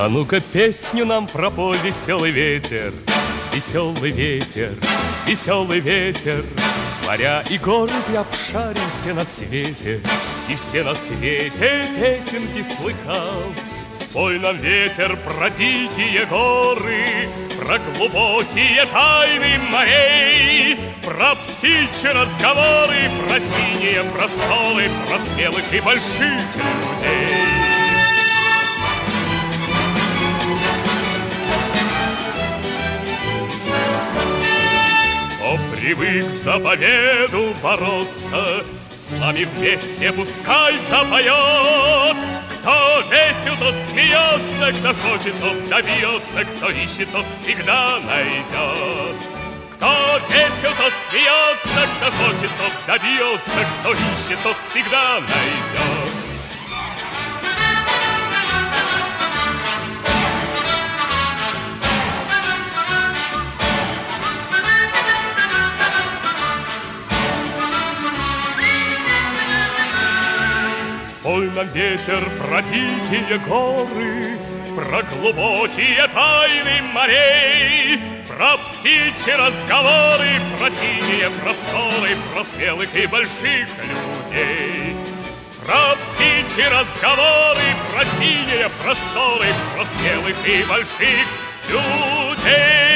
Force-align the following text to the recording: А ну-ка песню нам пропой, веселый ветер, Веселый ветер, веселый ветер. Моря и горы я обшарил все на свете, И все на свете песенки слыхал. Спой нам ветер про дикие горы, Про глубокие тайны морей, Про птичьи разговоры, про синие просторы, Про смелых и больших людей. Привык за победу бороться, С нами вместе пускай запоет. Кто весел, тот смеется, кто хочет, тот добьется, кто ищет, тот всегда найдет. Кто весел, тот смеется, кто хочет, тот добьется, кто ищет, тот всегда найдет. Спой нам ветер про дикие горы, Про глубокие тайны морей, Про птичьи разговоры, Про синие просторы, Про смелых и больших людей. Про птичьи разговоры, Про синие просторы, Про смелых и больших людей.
А 0.00 0.08
ну-ка 0.08 0.40
песню 0.40 1.04
нам 1.04 1.26
пропой, 1.26 1.76
веселый 1.78 2.30
ветер, 2.30 2.92
Веселый 3.52 4.12
ветер, 4.12 4.70
веселый 5.26 5.80
ветер. 5.80 6.44
Моря 7.04 7.42
и 7.50 7.58
горы 7.58 7.90
я 8.12 8.20
обшарил 8.20 8.88
все 8.96 9.12
на 9.12 9.24
свете, 9.24 10.00
И 10.48 10.54
все 10.54 10.84
на 10.84 10.94
свете 10.94 11.84
песенки 11.98 12.62
слыхал. 12.62 13.42
Спой 13.90 14.38
нам 14.38 14.56
ветер 14.58 15.16
про 15.16 15.50
дикие 15.50 16.26
горы, 16.26 17.28
Про 17.58 17.78
глубокие 17.80 18.86
тайны 18.92 19.58
морей, 19.68 20.78
Про 21.04 21.34
птичьи 21.34 22.06
разговоры, 22.06 23.10
про 23.26 23.40
синие 23.40 24.04
просторы, 24.04 24.88
Про 25.08 25.18
смелых 25.18 25.64
и 25.72 25.80
больших 25.80 26.54
людей. 26.54 27.67
Привык 35.88 36.30
за 36.30 36.58
победу 36.58 37.54
бороться, 37.62 38.62
С 38.92 39.10
нами 39.12 39.44
вместе 39.44 40.12
пускай 40.12 40.74
запоет. 40.90 42.14
Кто 42.60 43.02
весел, 43.10 43.56
тот 43.58 43.74
смеется, 43.88 44.78
кто 44.78 44.94
хочет, 45.08 45.32
тот 45.40 45.66
добьется, 45.70 46.44
кто 46.44 46.68
ищет, 46.68 47.10
тот 47.10 47.24
всегда 47.40 48.00
найдет. 48.00 49.16
Кто 49.76 50.20
весел, 50.28 50.76
тот 50.76 50.92
смеется, 51.08 51.88
кто 51.96 52.12
хочет, 52.12 52.50
тот 52.58 52.72
добьется, 52.86 53.60
кто 53.80 53.92
ищет, 53.92 54.42
тот 54.42 54.56
всегда 54.68 55.20
найдет. 55.20 56.27
Спой 71.20 71.50
нам 71.50 71.66
ветер 71.68 72.22
про 72.38 72.62
дикие 72.62 73.38
горы, 73.38 74.38
Про 74.76 75.02
глубокие 75.02 76.06
тайны 76.14 76.82
морей, 76.92 78.00
Про 78.28 78.56
птичьи 78.56 79.32
разговоры, 79.32 80.28
Про 80.58 80.70
синие 80.70 81.30
просторы, 81.42 82.16
Про 82.32 82.44
смелых 82.44 82.94
и 82.94 83.06
больших 83.06 83.68
людей. 83.82 84.96
Про 85.66 85.96
птичьи 85.96 86.64
разговоры, 86.66 87.66
Про 87.92 88.04
синие 88.16 88.70
просторы, 88.80 89.48
Про 89.74 89.84
смелых 89.84 90.36
и 90.46 90.62
больших 90.68 91.26
людей. 91.68 92.87